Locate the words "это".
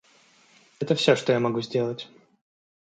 0.79-0.95